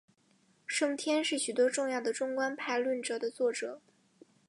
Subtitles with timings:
[0.65, 3.79] 圣天是许多重要的中观派论着的作者。